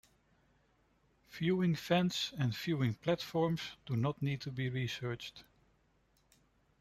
Viewing 1.29 1.75
Vents 1.75 2.33
and 2.35 2.55
Viewing 2.57 2.95
Platforms 2.95 3.61
do 3.85 3.95
not 3.95 4.19
need 4.19 4.41
to 4.41 4.51
be 4.51 4.67
researched. 4.67 5.43